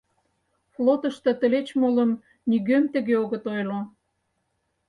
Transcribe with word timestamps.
Флотышто 0.73 1.31
тылеч 1.39 1.67
молым 1.81 2.11
нигӧм 2.49 2.83
тыге 2.93 3.15
огыт 3.23 3.43
ойло. 3.53 3.81